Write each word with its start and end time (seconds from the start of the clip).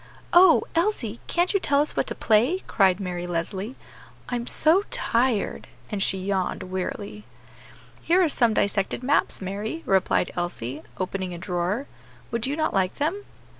"Oh! 0.33 0.63
Elsie, 0.73 1.19
can't 1.27 1.53
you 1.53 1.59
tell 1.59 1.79
us 1.79 1.95
what 1.95 2.07
to 2.07 2.15
play?" 2.15 2.61
cried 2.65 2.99
Mary 2.99 3.27
Leslie; 3.27 3.75
"I'm 4.29 4.47
so 4.47 4.81
tired," 4.89 5.67
and 5.91 6.01
she 6.01 6.17
yawned 6.17 6.63
wearily. 6.63 7.23
"Here 8.01 8.23
are 8.23 8.27
some 8.27 8.55
dissected 8.55 9.03
maps, 9.03 9.43
Mary," 9.43 9.83
replied 9.85 10.31
Elsie, 10.35 10.81
opening 10.97 11.35
a 11.35 11.37
drawer; 11.37 11.85
"would 12.31 12.47
you 12.47 12.55
not 12.55 12.73
like 12.73 12.95
them?" 12.95 13.25